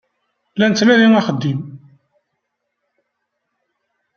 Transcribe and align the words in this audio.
La 0.57 0.65
nettnadi 0.67 1.07
axeddim. 1.19 1.59